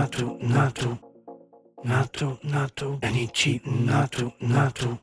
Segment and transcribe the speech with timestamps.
[0.00, 0.98] nato, nato,
[1.84, 4.98] nato, nato, NC, nato, nato,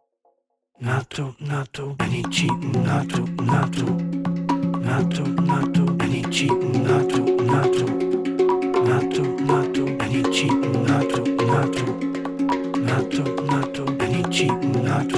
[0.79, 2.47] nato, nato, NC,
[2.83, 3.85] nato, nato,
[4.81, 6.49] nato, nato, NC,
[6.81, 7.19] nato,
[7.51, 7.85] nato,
[8.87, 10.37] nato, nato, NC,
[10.87, 11.85] nato, nato,
[12.81, 14.47] nato, nato, NC,
[14.81, 15.16] nato.